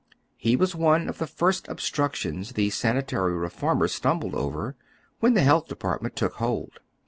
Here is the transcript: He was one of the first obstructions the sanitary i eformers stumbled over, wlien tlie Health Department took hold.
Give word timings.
He 0.35 0.55
was 0.55 0.73
one 0.73 1.07
of 1.07 1.19
the 1.19 1.27
first 1.27 1.67
obstructions 1.67 2.53
the 2.53 2.71
sanitary 2.71 3.33
i 3.33 3.47
eformers 3.47 3.91
stumbled 3.93 4.33
over, 4.33 4.75
wlien 5.21 5.35
tlie 5.37 5.43
Health 5.43 5.67
Department 5.67 6.15
took 6.15 6.37
hold. 6.37 6.79